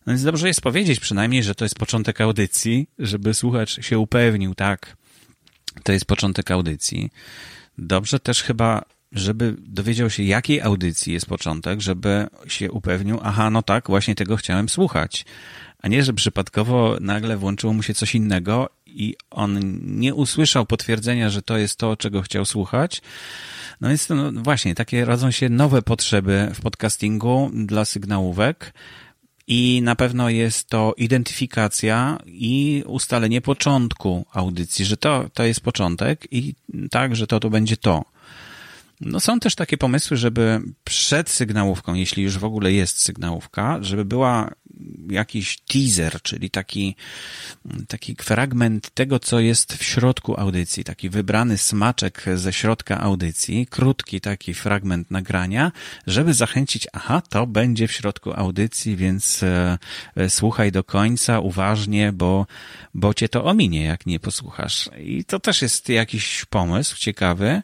No 0.05 0.13
więc 0.13 0.23
dobrze 0.23 0.47
jest 0.47 0.61
powiedzieć 0.61 0.99
przynajmniej, 0.99 1.43
że 1.43 1.55
to 1.55 1.65
jest 1.65 1.75
początek 1.75 2.21
audycji, 2.21 2.89
żeby 2.99 3.33
słuchacz 3.33 3.85
się 3.85 3.99
upewnił, 3.99 4.55
tak, 4.55 4.97
to 5.83 5.91
jest 5.91 6.05
początek 6.05 6.51
audycji. 6.51 7.11
Dobrze 7.77 8.19
też 8.19 8.43
chyba 8.43 8.83
żeby 9.11 9.55
dowiedział 9.59 10.09
się, 10.09 10.23
jakiej 10.23 10.61
audycji 10.61 11.13
jest 11.13 11.25
początek, 11.25 11.81
żeby 11.81 12.27
się 12.47 12.71
upewnił, 12.71 13.19
aha, 13.23 13.49
no 13.49 13.63
tak, 13.63 13.87
właśnie 13.87 14.15
tego 14.15 14.37
chciałem 14.37 14.69
słuchać. 14.69 15.25
A 15.81 15.87
nie, 15.87 16.03
że 16.03 16.13
przypadkowo 16.13 16.97
nagle 17.01 17.37
włączyło 17.37 17.73
mu 17.73 17.83
się 17.83 17.93
coś 17.93 18.15
innego 18.15 18.69
i 18.85 19.15
on 19.31 19.59
nie 19.83 20.15
usłyszał 20.15 20.65
potwierdzenia, 20.65 21.29
że 21.29 21.41
to 21.41 21.57
jest 21.57 21.79
to, 21.79 21.97
czego 21.97 22.21
chciał 22.21 22.45
słuchać. 22.45 23.01
No 23.81 23.87
więc 23.87 24.09
no 24.09 24.31
właśnie, 24.31 24.75
takie 24.75 25.05
rodzą 25.05 25.31
się 25.31 25.49
nowe 25.49 25.81
potrzeby 25.81 26.51
w 26.53 26.61
podcastingu 26.61 27.51
dla 27.53 27.85
sygnałówek. 27.85 28.73
I 29.47 29.81
na 29.83 29.95
pewno 29.95 30.29
jest 30.29 30.69
to 30.69 30.93
identyfikacja 30.97 32.17
i 32.25 32.83
ustalenie 32.85 33.41
początku 33.41 34.25
audycji, 34.33 34.85
że 34.85 34.97
to, 34.97 35.29
to 35.33 35.43
jest 35.43 35.61
początek 35.61 36.27
i 36.31 36.55
tak, 36.91 37.15
że 37.15 37.27
to 37.27 37.39
to 37.39 37.49
będzie 37.49 37.77
to. 37.77 38.05
No 39.01 39.19
są 39.19 39.39
też 39.39 39.55
takie 39.55 39.77
pomysły, 39.77 40.17
żeby 40.17 40.61
przed 40.83 41.29
sygnałówką, 41.29 41.93
jeśli 41.93 42.23
już 42.23 42.37
w 42.37 42.43
ogóle 42.43 42.73
jest 42.73 43.01
sygnałówka, 43.01 43.77
żeby 43.81 44.05
była 44.05 44.51
jakiś 45.09 45.57
teaser, 45.57 46.21
czyli 46.21 46.49
taki, 46.49 46.95
taki 47.87 48.15
fragment 48.15 48.89
tego, 48.89 49.19
co 49.19 49.39
jest 49.39 49.73
w 49.73 49.83
środku 49.83 50.39
audycji, 50.39 50.83
taki 50.83 51.09
wybrany 51.09 51.57
smaczek 51.57 52.25
ze 52.35 52.53
środka 52.53 52.99
audycji, 52.99 53.67
krótki 53.67 54.21
taki 54.21 54.53
fragment 54.53 55.11
nagrania, 55.11 55.71
żeby 56.07 56.33
zachęcić, 56.33 56.87
aha, 56.93 57.21
to 57.29 57.47
będzie 57.47 57.87
w 57.87 57.91
środku 57.91 58.33
audycji, 58.33 58.95
więc 58.95 59.43
e, 59.43 59.77
e, 60.15 60.29
słuchaj 60.29 60.71
do 60.71 60.83
końca 60.83 61.39
uważnie, 61.39 62.11
bo, 62.11 62.47
bo 62.93 63.13
cię 63.13 63.29
to 63.29 63.45
ominie, 63.45 63.83
jak 63.83 64.05
nie 64.05 64.19
posłuchasz. 64.19 64.89
I 65.03 65.25
to 65.25 65.39
też 65.39 65.61
jest 65.61 65.89
jakiś 65.89 66.45
pomysł 66.45 66.97
ciekawy. 66.97 67.61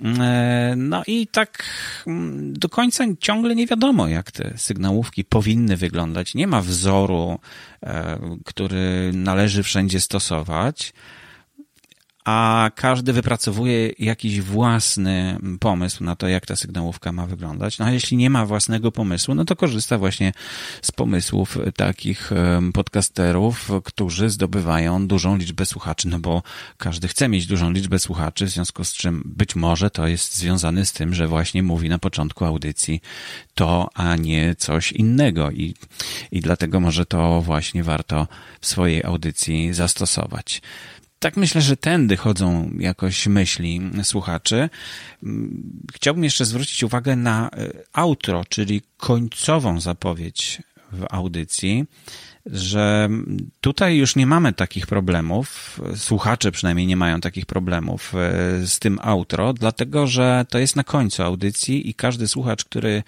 E, 0.00 0.74
no 0.76 1.02
i 1.06 1.26
tak 1.26 1.64
mm, 2.06 2.52
do 2.52 2.68
końca 2.68 3.04
ciągle 3.20 3.54
nie 3.54 3.66
wiadomo, 3.66 4.08
jak 4.08 4.30
te 4.30 4.52
sygnałówki 4.56 5.24
powinny 5.24 5.76
wyglądać. 5.76 6.34
Nie 6.34 6.46
ma 6.46 6.60
wzoru, 6.60 7.38
e, 7.82 8.18
który 8.44 9.10
należy 9.14 9.62
wszędzie 9.62 10.00
stosować 10.00 10.92
a 12.24 12.70
każdy 12.74 13.12
wypracowuje 13.12 13.92
jakiś 13.98 14.40
własny 14.40 15.38
pomysł 15.60 16.04
na 16.04 16.16
to, 16.16 16.28
jak 16.28 16.46
ta 16.46 16.56
sygnałówka 16.56 17.12
ma 17.12 17.26
wyglądać. 17.26 17.78
No 17.78 17.84
a 17.84 17.90
jeśli 17.90 18.16
nie 18.16 18.30
ma 18.30 18.46
własnego 18.46 18.92
pomysłu, 18.92 19.34
no 19.34 19.44
to 19.44 19.56
korzysta 19.56 19.98
właśnie 19.98 20.32
z 20.82 20.92
pomysłów 20.92 21.58
takich 21.76 22.30
podcasterów, 22.74 23.70
którzy 23.84 24.30
zdobywają 24.30 25.06
dużą 25.06 25.36
liczbę 25.36 25.66
słuchaczy, 25.66 26.08
no 26.08 26.18
bo 26.18 26.42
każdy 26.78 27.08
chce 27.08 27.28
mieć 27.28 27.46
dużą 27.46 27.70
liczbę 27.70 27.98
słuchaczy, 27.98 28.46
w 28.46 28.50
związku 28.50 28.84
z 28.84 28.92
czym 28.92 29.22
być 29.24 29.56
może 29.56 29.90
to 29.90 30.06
jest 30.06 30.36
związane 30.36 30.86
z 30.86 30.92
tym, 30.92 31.14
że 31.14 31.28
właśnie 31.28 31.62
mówi 31.62 31.88
na 31.88 31.98
początku 31.98 32.44
audycji 32.44 33.00
to, 33.54 33.88
a 33.94 34.16
nie 34.16 34.54
coś 34.54 34.92
innego 34.92 35.50
i, 35.50 35.74
i 36.32 36.40
dlatego 36.40 36.80
może 36.80 37.06
to 37.06 37.40
właśnie 37.40 37.82
warto 37.82 38.26
w 38.60 38.66
swojej 38.66 39.04
audycji 39.04 39.74
zastosować 39.74 40.62
tak 41.22 41.36
myślę, 41.36 41.60
że 41.60 41.76
tędy 41.76 42.16
chodzą 42.16 42.70
jakoś 42.78 43.26
myśli 43.26 43.80
słuchaczy. 44.02 44.70
Chciałbym 45.94 46.24
jeszcze 46.24 46.44
zwrócić 46.44 46.82
uwagę 46.82 47.16
na 47.16 47.48
e, 47.48 47.70
outro, 47.92 48.44
czyli 48.48 48.82
końcową 48.96 49.80
zapowiedź 49.80 50.62
w 50.92 51.06
audycji, 51.10 51.84
że 52.46 53.08
tutaj 53.60 53.96
już 53.96 54.16
nie 54.16 54.26
mamy 54.26 54.52
takich 54.52 54.86
problemów, 54.86 55.80
słuchacze 55.96 56.52
przynajmniej 56.52 56.86
nie 56.86 56.96
mają 56.96 57.20
takich 57.20 57.46
problemów 57.46 58.14
e, 58.14 58.66
z 58.66 58.78
tym 58.78 58.98
outro, 59.02 59.52
dlatego 59.52 60.06
że 60.06 60.46
to 60.48 60.58
jest 60.58 60.76
na 60.76 60.84
końcu 60.84 61.22
audycji 61.22 61.90
i 61.90 61.94
każdy 61.94 62.28
słuchacz, 62.28 62.64
który 62.64 63.02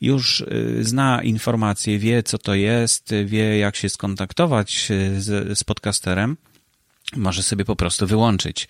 już 0.00 0.40
e, 0.40 0.44
zna 0.84 1.22
informacje, 1.22 1.98
wie 1.98 2.22
co 2.22 2.38
to 2.38 2.54
jest, 2.54 3.14
wie 3.24 3.58
jak 3.58 3.76
się 3.76 3.88
skontaktować 3.88 4.88
z, 5.18 5.58
z 5.58 5.64
podcasterem, 5.64 6.36
może 7.16 7.42
sobie 7.42 7.64
po 7.64 7.76
prostu 7.76 8.06
wyłączyć 8.06 8.68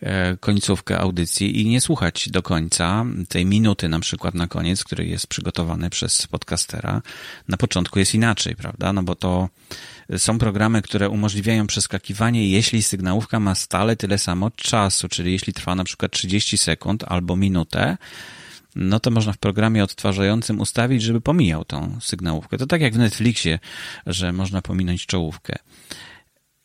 e, 0.00 0.36
końcówkę 0.36 0.98
audycji 0.98 1.60
i 1.60 1.66
nie 1.66 1.80
słuchać 1.80 2.28
do 2.28 2.42
końca 2.42 3.04
tej 3.28 3.46
minuty 3.46 3.88
na 3.88 4.00
przykład 4.00 4.34
na 4.34 4.46
koniec, 4.46 4.84
który 4.84 5.06
jest 5.06 5.26
przygotowany 5.26 5.90
przez 5.90 6.26
podcastera. 6.26 7.02
Na 7.48 7.56
początku 7.56 7.98
jest 7.98 8.14
inaczej, 8.14 8.56
prawda? 8.56 8.92
No 8.92 9.02
bo 9.02 9.14
to 9.14 9.48
są 10.16 10.38
programy, 10.38 10.82
które 10.82 11.08
umożliwiają 11.08 11.66
przeskakiwanie, 11.66 12.48
jeśli 12.48 12.82
sygnałówka 12.82 13.40
ma 13.40 13.54
stale 13.54 13.96
tyle 13.96 14.18
samo 14.18 14.50
czasu, 14.50 15.08
czyli 15.08 15.32
jeśli 15.32 15.52
trwa 15.52 15.74
na 15.74 15.84
przykład 15.84 16.12
30 16.12 16.58
sekund 16.58 17.04
albo 17.06 17.36
minutę, 17.36 17.96
no 18.76 19.00
to 19.00 19.10
można 19.10 19.32
w 19.32 19.38
programie 19.38 19.84
odtwarzającym 19.84 20.60
ustawić, 20.60 21.02
żeby 21.02 21.20
pomijał 21.20 21.64
tą 21.64 21.98
sygnałówkę. 22.00 22.58
To 22.58 22.66
tak 22.66 22.80
jak 22.80 22.94
w 22.94 22.98
Netflixie, 22.98 23.58
że 24.06 24.32
można 24.32 24.62
pominąć 24.62 25.06
czołówkę. 25.06 25.58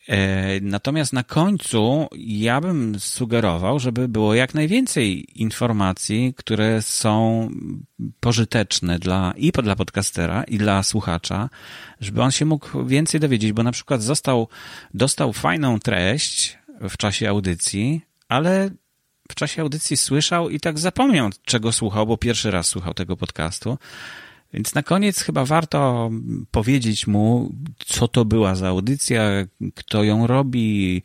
E, 0.08 0.60
natomiast 0.60 1.12
na 1.12 1.22
końcu 1.22 2.08
ja 2.16 2.60
bym 2.60 3.00
sugerował, 3.00 3.78
żeby 3.78 4.08
było 4.08 4.34
jak 4.34 4.54
najwięcej 4.54 5.26
informacji, 5.42 6.34
które 6.36 6.82
są 6.82 7.48
pożyteczne 8.20 8.98
dla, 8.98 9.34
i 9.36 9.52
dla 9.52 9.76
podcastera, 9.76 10.44
i 10.44 10.58
dla 10.58 10.82
słuchacza, 10.82 11.50
żeby 12.00 12.22
on 12.22 12.30
się 12.30 12.44
mógł 12.44 12.84
więcej 12.84 13.20
dowiedzieć, 13.20 13.52
bo 13.52 13.62
na 13.62 13.72
przykład 13.72 14.02
został, 14.02 14.48
dostał 14.94 15.32
fajną 15.32 15.80
treść 15.80 16.58
w 16.80 16.96
czasie 16.96 17.28
audycji, 17.28 18.00
ale 18.28 18.70
w 19.30 19.34
czasie 19.34 19.62
audycji 19.62 19.96
słyszał 19.96 20.50
i 20.50 20.60
tak 20.60 20.78
zapomniał, 20.78 21.30
czego 21.44 21.72
słuchał, 21.72 22.06
bo 22.06 22.16
pierwszy 22.16 22.50
raz 22.50 22.66
słuchał 22.66 22.94
tego 22.94 23.16
podcastu. 23.16 23.78
Więc 24.54 24.74
na 24.74 24.82
koniec 24.82 25.20
chyba 25.20 25.44
warto 25.44 26.10
powiedzieć 26.50 27.06
mu, 27.06 27.52
co 27.86 28.08
to 28.08 28.24
była 28.24 28.54
za 28.54 28.68
audycja, 28.68 29.22
kto 29.74 30.04
ją 30.04 30.26
robi, 30.26 31.02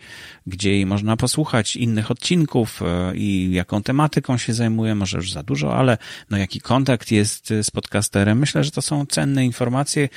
gdzie 0.47 0.71
jej 0.71 0.85
można 0.85 1.17
posłuchać 1.17 1.75
innych 1.75 2.11
odcinków 2.11 2.81
e, 2.81 3.15
i 3.15 3.51
jaką 3.51 3.83
tematyką 3.83 4.37
się 4.37 4.53
zajmuje, 4.53 4.95
może 4.95 5.17
już 5.17 5.31
za 5.31 5.43
dużo, 5.43 5.75
ale 5.75 5.97
no 6.29 6.37
jaki 6.37 6.61
kontakt 6.61 7.11
jest 7.11 7.53
z 7.63 7.71
podcasterem. 7.71 8.39
Myślę, 8.39 8.63
że 8.63 8.71
to 8.71 8.81
są 8.81 9.05
cenne 9.05 9.45
informacje, 9.45 10.09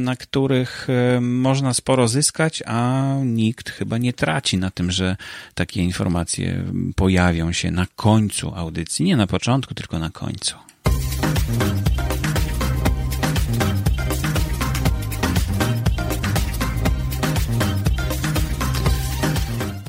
na 0.00 0.16
których 0.16 0.88
e, 0.90 1.20
można 1.20 1.74
sporo 1.74 2.08
zyskać, 2.08 2.62
a 2.66 3.04
nikt 3.24 3.70
chyba 3.70 3.98
nie 3.98 4.12
traci 4.12 4.58
na 4.58 4.70
tym, 4.70 4.90
że 4.90 5.16
takie 5.54 5.82
informacje 5.82 6.64
pojawią 6.96 7.52
się 7.52 7.70
na 7.70 7.86
końcu 7.96 8.54
audycji. 8.54 9.04
Nie 9.04 9.16
na 9.16 9.26
początku, 9.26 9.74
tylko 9.74 9.98
na 9.98 10.10
końcu. 10.10 10.54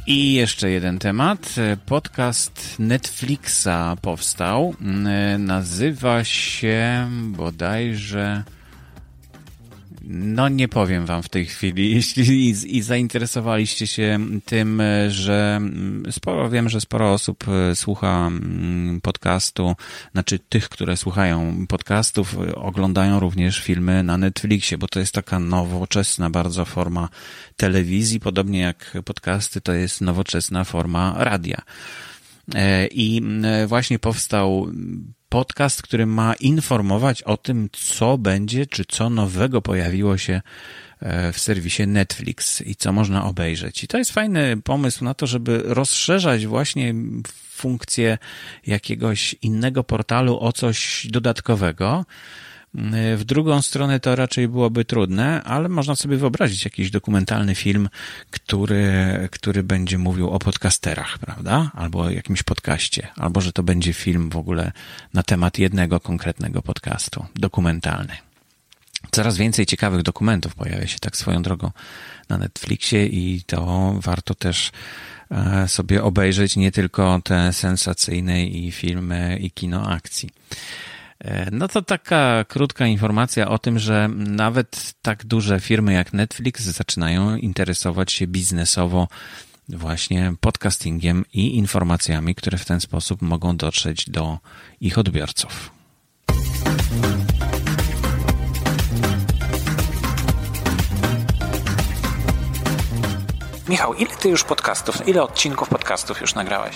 I 0.08 0.34
jeszcze 0.34 0.70
jeden 0.70 1.00
temat. 1.00 1.55
Podcast 1.86 2.75
Netflixa 2.79 3.98
powstał. 4.01 4.75
Nazywa 5.39 6.24
się 6.24 7.10
bodajże 7.22 8.43
no 10.03 10.50
nie 10.50 10.67
powiem 10.67 11.05
wam 11.05 11.24
w 11.24 11.29
tej 11.29 11.46
chwili, 11.46 11.91
jeśli 11.96 12.50
i, 12.50 12.77
i, 12.77 12.81
zainteresowaliście 12.81 13.88
się 13.88 14.20
tym, 14.46 14.81
że 15.10 15.62
sporo, 16.12 16.50
wiem, 16.50 16.70
że 16.70 16.81
sporo 16.81 17.13
osób 17.13 17.46
e, 17.48 17.75
słucha 17.75 18.27
mm, 18.27 19.01
podcastu, 19.01 19.75
znaczy 20.12 20.39
tych, 20.39 20.70
które 20.70 20.98
słuchają 20.98 21.65
podcastów, 21.67 22.38
oglądają 22.55 23.20
również 23.20 23.60
filmy 23.60 24.03
na 24.03 24.17
Netflixie, 24.17 24.77
bo 24.77 24.88
to 24.88 25.00
jest 25.00 25.13
taka 25.13 25.39
nowoczesna 25.39 26.29
bardzo 26.29 26.65
forma 26.65 27.10
telewizji, 27.55 28.20
podobnie 28.20 28.60
jak 28.60 28.98
podcasty 29.05 29.62
to 29.62 29.74
jest 29.74 30.01
nowoczesna 30.01 30.63
forma 30.63 31.13
radia. 31.17 31.62
E, 32.55 32.88
I 32.88 33.22
e, 33.43 33.67
właśnie 33.67 34.00
powstał 34.00 34.67
podcast, 35.32 35.82
który 35.82 36.06
ma 36.06 36.34
informować 36.34 37.24
o 37.24 37.38
tym, 37.38 37.70
co 37.72 38.18
będzie, 38.18 38.66
czy 38.66 38.86
co 38.86 39.10
nowego 39.10 39.62
pojawiło 39.62 40.18
się 40.18 40.42
e, 41.00 41.32
w 41.32 41.40
serwisie 41.40 41.88
Netflix 41.88 42.62
i 42.62 42.76
co 42.76 42.94
można 42.94 43.26
obejrzeć. 43.26 43.84
I 43.84 43.88
to 43.88 43.98
jest 43.98 44.12
fajny 44.12 44.58
pomysł 44.64 45.04
na 45.04 45.14
to, 45.14 45.28
żeby 45.28 45.62
rozszerzać 45.66 46.48
właśnie 46.48 46.94
funkcję 47.50 48.18
jakiegoś 48.68 49.36
innego 49.42 49.84
portalu 49.84 50.40
o 50.40 50.52
coś 50.52 51.08
dodatkowego. 51.10 52.06
W 53.18 53.24
drugą 53.25 53.62
stronę 53.62 54.00
to 54.00 54.16
raczej 54.16 54.48
byłoby 54.48 54.86
trudne, 54.86 55.44
ale 55.44 55.70
można 55.70 55.96
sobie 55.96 56.18
wyobrazić 56.18 56.66
jakiś 56.66 56.92
dokumentalny 56.92 57.56
film, 57.56 57.90
który, 58.32 58.94
który 59.32 59.63
będzie 59.63 59.98
mówił 59.98 60.30
o 60.30 60.40
podcasterach, 60.40 61.18
prawda? 61.20 61.72
Albo 61.74 62.10
jakimś 62.10 62.44
podcaście, 62.44 63.08
albo 63.16 63.42
że 63.42 63.54
to 63.54 63.63
będzie 63.63 63.94
film 63.94 64.30
w 64.30 64.38
ogóle 64.38 64.72
na 65.13 65.24
temat 65.24 65.60
jednego 65.60 66.00
konkretnego 66.00 66.62
podcastu, 66.62 67.25
dokumentalny. 67.36 68.13
Coraz 69.12 69.38
więcej 69.38 69.66
ciekawych 69.66 70.01
dokumentów 70.01 70.56
pojawia 70.56 70.88
się 70.88 71.00
tak 71.00 71.18
swoją 71.18 71.42
drogą 71.42 71.72
na 72.30 72.38
Netflixie 72.38 73.06
i 73.06 73.42
to 73.46 73.94
warto 74.01 74.36
też 74.36 74.72
e, 75.32 75.68
sobie 75.68 76.04
obejrzeć 76.04 76.56
nie 76.56 76.72
tylko 76.72 77.22
te 77.24 77.54
sensacyjne 77.54 78.46
i 78.46 78.72
filmy 78.72 79.38
i 79.42 79.51
kino 79.51 79.90
akcji. 79.90 80.30
E, 81.22 81.51
no 81.51 81.68
to 81.68 81.82
taka 81.82 82.46
krótka 82.48 82.88
informacja 82.88 83.50
o 83.50 83.60
tym, 83.60 83.80
że 83.80 84.10
nawet 84.16 84.94
tak 85.01 85.25
duże 85.25 85.60
firmy 85.60 85.94
jak 85.94 86.13
Netflix 86.13 86.62
zaczynają 86.62 87.36
interesować 87.36 88.12
się 88.13 88.28
biznesowo 88.28 89.08
właśnie 89.70 90.34
podcastingiem 90.40 91.25
i 91.34 91.58
informacjami, 91.58 92.36
które 92.36 92.58
w 92.58 92.66
ten 92.66 92.80
sposób 92.80 93.22
mogą 93.22 93.58
dotrzeć 93.58 94.10
do 94.10 94.38
ich 94.82 94.98
odbiorców. 94.98 95.72
Michał, 103.70 103.94
ile 103.94 104.10
ty 104.10 104.30
już 104.30 104.44
podcastów, 104.44 105.08
ile 105.08 105.24
odcinków 105.24 105.70
podcastów 105.70 106.22
już 106.22 106.36
nagrałeś? 106.36 106.75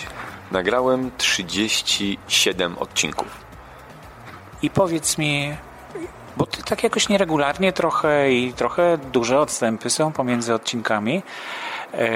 Nagrałem 0.51 1.11
37 1.17 2.77
odcinków. 2.77 3.44
I 4.61 4.69
powiedz 4.69 5.17
mi, 5.17 5.55
bo 6.37 6.45
ty 6.45 6.63
tak 6.63 6.83
jakoś 6.83 7.09
nieregularnie 7.09 7.73
trochę 7.73 8.31
i 8.31 8.53
trochę 8.53 8.97
duże 8.97 9.39
odstępy 9.39 9.89
są 9.89 10.11
pomiędzy 10.11 10.53
odcinkami. 10.53 11.23
E, 11.93 12.07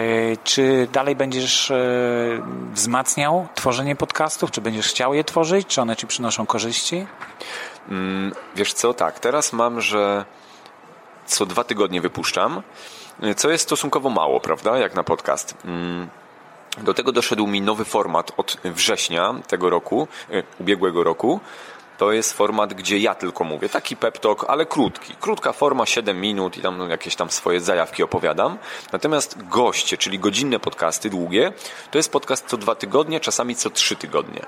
czy 0.44 0.88
dalej 0.92 1.16
będziesz 1.16 1.72
e, 1.72 1.78
wzmacniał 2.74 3.48
tworzenie 3.56 3.96
podcastów? 3.96 4.52
Czy 4.52 4.62
będziesz 4.62 4.88
chciał 4.88 5.14
je 5.14 5.24
tworzyć? 5.24 5.68
Czy 5.68 5.82
one 5.82 5.96
ci 5.96 6.08
przynoszą 6.08 6.46
korzyści? 6.46 7.06
Mm, 7.90 8.34
wiesz 8.56 8.74
co, 8.74 8.94
tak, 8.94 9.20
teraz 9.20 9.54
mam, 9.54 9.82
że 9.82 10.26
co 11.26 11.46
dwa 11.46 11.64
tygodnie 11.64 12.02
wypuszczam, 12.02 12.62
co 13.36 13.50
jest 13.50 13.64
stosunkowo 13.64 14.10
mało, 14.10 14.40
prawda, 14.40 14.78
jak 14.78 14.96
na 14.96 15.04
podcast. 15.04 15.56
Mm, 15.66 16.10
do 16.78 16.94
tego 16.94 17.12
doszedł 17.12 17.48
mi 17.48 17.62
nowy 17.62 17.86
format 17.86 18.32
od 18.38 18.58
września 18.64 19.36
tego 19.48 19.70
roku, 19.70 20.08
e, 20.32 20.44
ubiegłego 20.60 21.04
roku, 21.04 21.40
to 22.00 22.12
jest 22.12 22.34
format, 22.34 22.74
gdzie 22.74 22.98
ja 22.98 23.16
tylko 23.16 23.44
mówię. 23.44 23.70
Taki 23.70 23.96
pep 23.96 24.20
talk, 24.20 24.46
ale 24.48 24.66
krótki. 24.66 25.14
Krótka 25.20 25.54
forma, 25.54 25.86
7 25.86 26.22
minut 26.22 26.58
i 26.58 26.62
tam 26.62 26.90
jakieś 26.90 27.16
tam 27.16 27.30
swoje 27.30 27.62
zajawki 27.62 28.04
opowiadam. 28.04 28.58
Natomiast 28.92 29.48
goście, 29.48 29.98
czyli 29.98 30.20
godzinne 30.20 30.60
podcasty 30.60 31.10
długie, 31.10 31.54
to 31.92 31.98
jest 31.98 32.12
podcast 32.12 32.48
co 32.48 32.58
dwa 32.58 32.76
tygodnie, 32.76 33.20
czasami 33.20 33.56
co 33.56 33.70
trzy 33.70 33.96
tygodnie. 33.96 34.46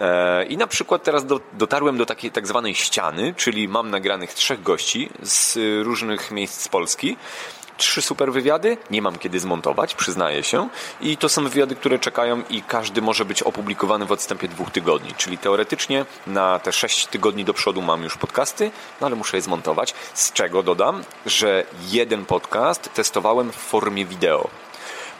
E, 0.00 0.44
I 0.44 0.56
na 0.56 0.66
przykład 0.66 1.02
teraz 1.02 1.26
do, 1.26 1.40
dotarłem 1.52 1.98
do 1.98 2.06
takiej 2.06 2.30
tak 2.30 2.46
zwanej 2.46 2.74
ściany, 2.74 3.34
czyli 3.36 3.68
mam 3.68 3.90
nagranych 3.90 4.34
trzech 4.34 4.62
gości 4.62 5.10
z 5.22 5.58
różnych 5.84 6.30
miejsc 6.30 6.60
z 6.60 6.68
Polski 6.68 7.16
trzy 7.80 8.02
super 8.02 8.32
wywiady, 8.32 8.76
nie 8.90 9.02
mam 9.02 9.18
kiedy 9.18 9.40
zmontować, 9.40 9.94
przyznaję 9.94 10.42
się. 10.42 10.68
I 11.00 11.16
to 11.16 11.28
są 11.28 11.44
wywiady, 11.44 11.74
które 11.76 11.98
czekają 11.98 12.42
i 12.50 12.62
każdy 12.62 13.02
może 13.02 13.24
być 13.24 13.42
opublikowany 13.42 14.06
w 14.06 14.12
odstępie 14.12 14.48
dwóch 14.48 14.70
tygodni. 14.70 15.14
Czyli 15.16 15.38
teoretycznie 15.38 16.04
na 16.26 16.58
te 16.58 16.72
sześć 16.72 17.06
tygodni 17.06 17.44
do 17.44 17.54
przodu 17.54 17.82
mam 17.82 18.02
już 18.02 18.16
podcasty, 18.16 18.70
no 19.00 19.06
ale 19.06 19.16
muszę 19.16 19.36
je 19.36 19.42
zmontować. 19.42 19.94
Z 20.14 20.32
czego 20.32 20.62
dodam, 20.62 21.04
że 21.26 21.64
jeden 21.88 22.26
podcast 22.26 22.90
testowałem 22.94 23.52
w 23.52 23.56
formie 23.56 24.04
wideo 24.04 24.50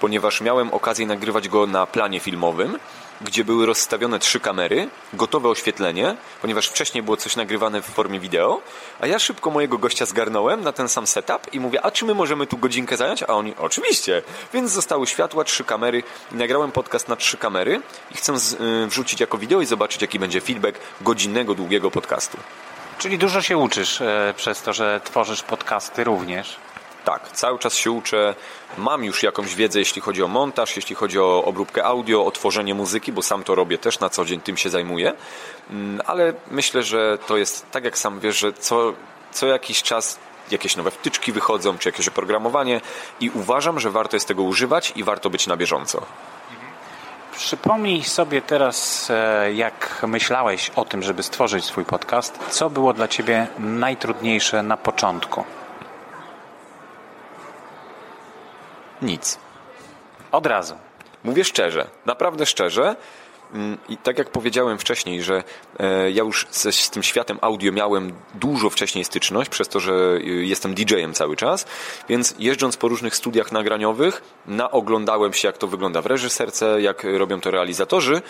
ponieważ 0.01 0.41
miałem 0.41 0.75
okazję 0.75 1.07
nagrywać 1.07 1.49
go 1.49 1.67
na 1.67 1.87
planie 1.87 2.21
filmowym 2.21 2.79
gdzie 3.21 3.45
były 3.45 3.67
rozstawione 3.67 4.19
trzy 4.19 4.41
kamery, 4.41 4.89
gotowe 5.13 5.49
oświetlenie, 5.49 6.17
ponieważ 6.41 6.69
wcześniej 6.69 7.03
było 7.03 7.17
coś 7.17 7.37
nagrywane 7.37 7.83
w 7.83 7.85
formie 7.85 8.21
wideo, 8.21 8.63
a 9.01 9.07
ja 9.07 9.19
szybko 9.19 9.51
mojego 9.51 9.79
gościa 9.79 10.07
zgarnąłem 10.07 10.61
na 10.61 10.73
ten 10.73 10.89
sam 10.89 11.07
setup 11.07 11.55
i 11.55 11.61
mówię, 11.61 11.85
a 11.85 11.91
czy 11.91 12.05
my 12.05 12.15
możemy 12.15 12.47
tu 12.47 12.59
godzinkę 12.59 12.97
zająć? 12.97 13.23
A 13.23 13.27
oni, 13.27 13.55
oczywiście. 13.59 14.23
Więc 14.55 14.71
zostały 14.71 15.07
światła, 15.07 15.45
trzy 15.45 15.65
kamery 15.65 16.03
i 16.33 16.35
nagrałem 16.35 16.73
podcast 16.73 17.09
na 17.09 17.17
trzy 17.17 17.37
kamery 17.37 17.81
i 18.11 18.17
chcę 18.17 18.39
z, 18.39 18.53
y, 18.53 18.87
wrzucić 18.87 19.21
jako 19.21 19.39
wideo 19.39 19.61
i 19.61 19.67
zobaczyć, 19.67 20.03
jaki 20.03 20.19
będzie 20.19 20.41
feedback 20.41 20.79
godzinnego, 21.01 21.55
długiego 21.55 21.91
podcastu. 21.91 22.39
Czyli 22.99 23.19
dużo 23.19 23.43
się 23.43 23.59
uczysz 23.59 24.01
e, 24.01 24.35
przez 24.37 24.63
to, 24.63 24.73
że 24.73 25.01
tworzysz 25.05 25.43
podcasty 25.43 26.05
również. 26.05 26.57
Tak, 27.11 27.33
cały 27.33 27.59
czas 27.59 27.75
się 27.75 27.91
uczę. 27.91 28.35
Mam 28.79 29.05
już 29.05 29.23
jakąś 29.23 29.55
wiedzę, 29.55 29.79
jeśli 29.79 30.03
chodzi 30.03 30.23
o 30.23 30.29
montaż, 30.29 30.77
jeśli 30.77 30.97
chodzi 30.97 31.19
o 31.19 31.45
obróbkę 31.45 31.85
audio, 31.85 32.27
o 32.27 32.31
tworzenie 32.31 32.75
muzyki, 32.75 33.13
bo 33.13 33.23
sam 33.23 33.45
to 33.45 33.55
robię 33.55 33.79
też 33.79 34.01
na 34.01 34.11
co 34.11 34.25
dzień, 34.25 34.41
tym 34.41 34.57
się 34.57 34.71
zajmuję. 34.71 35.13
Mm, 35.71 36.01
ale 36.07 36.33
myślę, 36.51 36.83
że 36.83 37.19
to 37.27 37.37
jest 37.37 37.71
tak 37.71 37.85
jak 37.85 37.99
sam 37.99 38.21
wiesz, 38.21 38.39
że 38.39 38.53
co, 38.53 38.93
co 39.31 39.47
jakiś 39.47 39.83
czas 39.83 40.19
jakieś 40.51 40.77
nowe 40.77 40.91
wtyczki 40.91 41.33
wychodzą, 41.33 41.79
czy 41.79 41.89
jakieś 41.89 42.09
oprogramowanie 42.09 42.81
i 43.21 43.31
uważam, 43.31 43.81
że 43.81 43.91
warto 43.91 44.17
jest 44.17 44.29
tego 44.29 44.43
używać 44.43 44.93
i 44.97 45.05
warto 45.05 45.31
być 45.31 45.47
na 45.47 45.57
bieżąco. 45.57 46.03
Przypomnij 47.37 48.05
sobie 48.05 48.43
teraz, 48.43 49.09
e, 49.11 49.53
jak 49.55 50.03
myślałeś 50.09 50.71
o 50.77 50.85
tym, 50.85 51.03
żeby 51.03 51.23
stworzyć 51.23 51.65
swój 51.65 51.85
podcast, 51.85 52.39
co 52.51 52.71
było 52.71 52.93
dla 52.93 53.09
Ciebie 53.09 53.47
najtrudniejsze 53.59 54.63
na 54.63 54.77
początku? 54.77 55.45
Nic. 59.03 59.39
Od 60.33 60.47
razu. 60.47 60.75
Mówię 61.25 61.45
szczerze, 61.45 61.87
naprawdę 62.07 62.47
szczerze. 62.47 62.97
Mm, 63.55 63.79
I 63.89 63.97
tak 63.97 64.19
jak 64.19 64.31
powiedziałem 64.31 64.79
wcześniej, 64.79 65.23
że 65.23 65.43
e, 65.79 66.11
ja 66.11 66.25
już 66.25 66.47
z, 66.51 66.75
z, 66.75 66.91
tym 66.91 67.03
światem 67.03 67.39
audio 67.41 67.73
miałem 67.73 68.13
dużo 68.35 68.71
wcześniej 68.71 69.05
styczność, 69.05 69.51
przez 69.51 69.69
to, 69.69 69.81
że 69.81 69.93
e, 69.93 70.21
jestem 70.29 70.75
DJ-em 70.75 71.15
cały 71.15 71.37
czas, 71.37 71.67
więc 72.09 72.35
jeżdżąc 72.39 72.77
po 72.77 72.89
różnych 72.89 73.17
studiach 73.17 73.53
nagraniowych, 73.53 74.23
naoglądałem 74.47 75.33
się, 75.33 75.49
jak 75.49 75.59
to 75.59 75.67
wygląda 75.67 76.03
w 76.03 76.07
reżyserce, 76.07 76.81
jak 76.81 77.05
robią 77.05 77.41
to 77.41 77.51
realizatorzy 77.51 78.23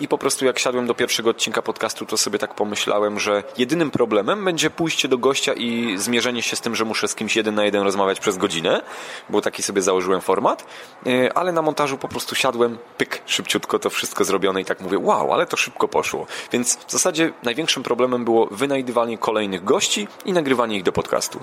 i 0.00 0.08
po 0.08 0.18
prostu 0.18 0.44
jak 0.44 0.58
siadłem 0.58 0.86
do 0.86 0.94
pierwszego 0.94 1.30
odcinka 1.30 1.62
podcastu, 1.62 2.06
to 2.06 2.16
sobie 2.16 2.38
tak 2.38 2.54
pomyślałem, 2.54 3.20
że 3.20 3.42
jedynym 3.58 3.90
problemem 3.90 4.44
będzie 4.44 4.70
pójście 4.70 5.08
do 5.08 5.18
gościa 5.18 5.52
i 5.52 5.94
zmierzenie 5.98 6.42
się 6.42 6.56
z 6.56 6.60
tym, 6.60 6.76
że 6.76 6.84
muszę 6.84 7.08
z 7.08 7.14
kimś 7.14 7.36
jeden 7.36 7.54
na 7.54 7.64
jeden 7.64 7.82
rozmawiać 7.82 8.20
przez 8.20 8.36
godzinę, 8.36 8.82
bo 9.28 9.40
taki 9.40 9.62
sobie 9.62 9.82
założyłem 9.82 10.20
format, 10.20 10.66
e, 11.06 11.32
ale 11.38 11.52
na 11.52 11.62
montażu 11.62 11.98
po 11.98 12.08
prostu 12.08 12.34
siadłem, 12.34 12.78
pyk, 12.98 13.22
szybciutko 13.26 13.78
to 13.78 13.90
wszystko 13.90 14.24
zrobione 14.24 14.60
i 14.60 14.64
tak 14.64 14.80
mówię, 14.80 14.98
wow, 14.98 15.32
ale 15.32 15.46
to 15.46 15.56
szybko 15.56 15.88
poszło. 15.88 16.26
Więc 16.52 16.76
w 16.76 16.92
zasadzie 16.92 17.32
największym 17.42 17.82
problemem 17.82 18.24
było 18.24 18.46
wynajdywanie 18.50 19.18
kolejnych 19.18 19.64
gości 19.64 20.08
i 20.24 20.32
nagrywanie 20.32 20.76
ich 20.76 20.82
do 20.82 20.92
podcastu. 20.92 21.40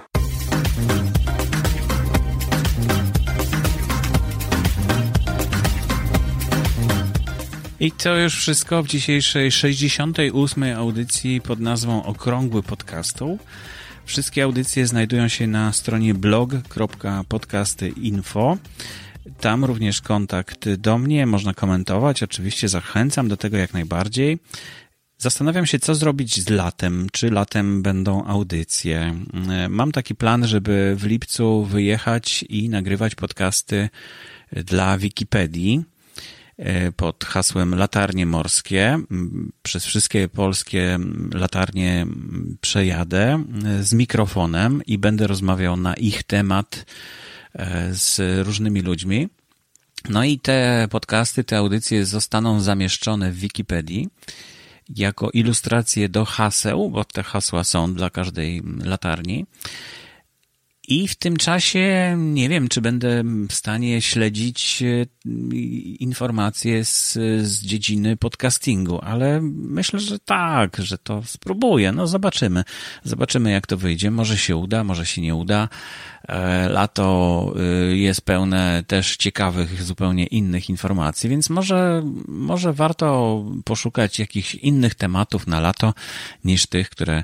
I 7.80 7.92
to 7.92 8.18
już 8.18 8.36
wszystko 8.36 8.84
w 8.84 8.88
dzisiejszej 8.88 9.52
68. 9.52 10.64
audycji 10.64 11.42
pod 11.42 11.60
nazwą 11.60 12.04
Okrągły 12.04 12.64
Podcastu. 12.64 13.40
Wszystkie 14.06 14.44
audycje 14.44 14.88
znajdują 14.88 15.28
się 15.28 15.48
na 15.48 15.74
stronie 15.74 16.14
blog.podcastyinfo. 16.14 18.58
Tam 19.40 19.66
również 19.66 20.02
kontakt 20.02 20.70
do 20.70 20.98
mnie, 20.98 21.26
można 21.26 21.54
komentować. 21.54 22.24
Oczywiście 22.24 22.70
zachęcam 22.70 23.28
do 23.28 23.38
tego 23.38 23.58
jak 23.58 23.74
najbardziej. 23.74 24.40
Zastanawiam 25.18 25.66
się, 25.66 25.80
co 25.80 25.96
zrobić 25.96 26.42
z 26.42 26.50
latem. 26.50 27.08
Czy 27.12 27.32
latem 27.32 27.82
będą 27.82 28.26
audycje? 28.26 29.16
Mam 29.70 29.92
taki 29.92 30.16
plan, 30.16 30.48
żeby 30.48 30.96
w 30.98 31.06
lipcu 31.06 31.66
wyjechać 31.66 32.46
i 32.50 32.70
nagrywać 32.70 33.16
podcasty 33.16 33.90
dla 34.52 34.98
Wikipedii. 34.98 35.84
E, 36.60 36.92
pod 36.92 37.26
hasłem 37.26 37.76
Latarnie 37.76 38.26
Morskie. 38.26 39.00
Przez 39.64 39.86
wszystkie 39.86 40.28
polskie 40.28 41.00
latarnie 41.34 42.06
przejadę 42.62 43.44
e, 43.66 43.84
z 43.84 43.94
mikrofonem 43.94 44.82
i 44.86 44.98
będę 44.98 45.28
rozmawiał 45.28 45.78
na 45.78 45.94
ich 45.94 46.24
temat 46.24 46.86
e, 47.54 47.90
z 47.94 48.22
różnymi 48.48 48.82
ludźmi. 48.82 49.28
No 50.10 50.24
i 50.24 50.40
te 50.40 50.88
podcasty, 50.92 51.44
te 51.44 51.58
audycje 51.58 52.06
zostaną 52.06 52.62
zamieszczone 52.62 53.32
w 53.32 53.36
Wikipedii 53.36 54.10
jako 54.96 55.30
ilustracje 55.32 56.10
do 56.10 56.26
haseł, 56.26 56.90
bo 56.90 57.06
te 57.06 57.24
hasła 57.24 57.64
są 57.64 57.94
dla 57.94 58.10
każdej 58.10 58.62
latarni. 58.84 59.46
I 60.90 61.08
w 61.08 61.16
tym 61.16 61.38
czasie 61.38 62.16
nie 62.18 62.50
wiem, 62.50 62.68
czy 62.68 62.82
będę 62.82 63.24
w 63.50 63.54
stanie 63.54 64.02
śledzić 64.02 64.84
e, 64.84 65.06
informacje 66.00 66.86
z, 66.86 67.14
z 67.42 67.62
dziedziny 67.62 68.18
podcastingu, 68.18 69.00
ale 69.04 69.40
myślę, 69.54 70.00
że 70.00 70.20
tak, 70.20 70.78
że 70.78 70.98
to 70.98 71.24
spróbuję. 71.26 71.92
No 71.92 72.08
zobaczymy. 72.08 72.64
Zobaczymy, 73.04 73.52
jak 73.52 73.68
to 73.68 73.78
wyjdzie. 73.78 74.12
Może 74.12 74.38
się 74.38 74.56
uda, 74.56 74.84
może 74.84 75.06
się 75.06 75.22
nie 75.22 75.36
uda. 75.36 75.70
E, 76.28 76.70
lato 76.70 77.54
e, 77.56 77.96
jest 77.98 78.22
pełne 78.22 78.84
też 78.88 79.18
ciekawych, 79.18 79.84
zupełnie 79.84 80.26
innych 80.26 80.70
informacji, 80.70 81.30
więc 81.30 81.50
może, 81.50 82.04
może 82.28 82.74
warto 82.74 83.44
poszukać 83.66 84.20
jakichś 84.20 84.56
innych 84.56 84.96
tematów 84.96 85.48
na 85.48 85.60
lato 85.60 85.94
niż 86.44 86.68
tych, 86.68 86.90
które 86.90 87.24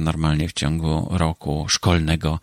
normalnie 0.00 0.48
w 0.48 0.52
ciągu 0.52 1.08
roku 1.10 1.66
szkolnego 1.68 2.40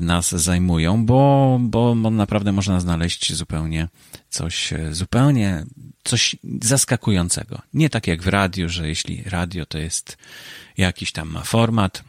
nas 0.00 0.30
zajmują, 0.30 1.06
bo, 1.06 1.58
bo 1.62 1.94
naprawdę 1.94 2.52
można 2.52 2.80
znaleźć 2.80 3.32
zupełnie 3.32 3.88
coś, 4.30 4.72
zupełnie 4.90 5.64
coś 6.04 6.36
zaskakującego. 6.62 7.62
Nie 7.74 7.90
tak 7.90 8.06
jak 8.06 8.22
w 8.22 8.28
radiu, 8.28 8.68
że 8.68 8.88
jeśli 8.88 9.22
radio 9.26 9.66
to 9.66 9.78
jest 9.78 10.18
jakiś 10.76 11.12
tam 11.12 11.30
ma 11.30 11.42
format, 11.42 12.04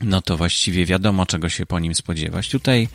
no 0.00 0.22
to 0.22 0.36
właściwie 0.36 0.86
wiadomo, 0.86 1.26
czego 1.26 1.48
się 1.48 1.66
po 1.66 1.78
nim 1.78 1.94
spodziewać. 1.94 2.48
Tutaj 2.48 2.88